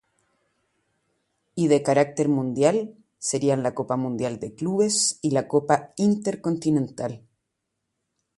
Y 1.53 1.67
de 1.67 1.83
carácter 1.83 2.27
mundial 2.27 2.97
serían 3.19 3.61
la 3.61 3.75
Copa 3.75 3.97
Mundial 3.97 4.39
de 4.39 4.55
Clubes 4.55 5.19
y 5.21 5.29
la 5.29 5.47
Copa 5.47 5.93
Intercontinental. 5.95 7.21